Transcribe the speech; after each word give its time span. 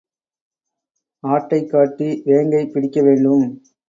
ஆட்டைக் 1.23 1.69
காட்டி 1.69 2.21
வேங்கை 2.25 2.65
பிடிக்க 2.67 3.01
வேண்டும். 3.01 3.45